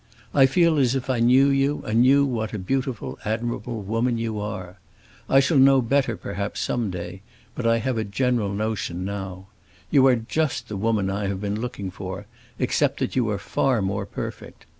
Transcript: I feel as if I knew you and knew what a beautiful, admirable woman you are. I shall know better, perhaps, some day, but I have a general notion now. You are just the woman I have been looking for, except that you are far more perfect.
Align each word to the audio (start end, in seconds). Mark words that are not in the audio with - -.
I 0.33 0.47
feel 0.47 0.79
as 0.79 0.95
if 0.95 1.11
I 1.11 1.19
knew 1.19 1.49
you 1.49 1.83
and 1.85 2.01
knew 2.01 2.25
what 2.25 2.53
a 2.55 2.57
beautiful, 2.57 3.19
admirable 3.23 3.83
woman 3.83 4.17
you 4.17 4.39
are. 4.39 4.79
I 5.29 5.39
shall 5.39 5.59
know 5.59 5.79
better, 5.79 6.17
perhaps, 6.17 6.59
some 6.59 6.89
day, 6.89 7.21
but 7.53 7.67
I 7.67 7.77
have 7.77 7.99
a 7.99 8.03
general 8.03 8.49
notion 8.51 9.05
now. 9.05 9.45
You 9.91 10.07
are 10.07 10.15
just 10.15 10.69
the 10.69 10.75
woman 10.75 11.11
I 11.11 11.27
have 11.27 11.39
been 11.39 11.61
looking 11.61 11.91
for, 11.91 12.25
except 12.57 12.97
that 12.99 13.15
you 13.15 13.29
are 13.29 13.37
far 13.37 13.79
more 13.83 14.07
perfect. 14.07 14.65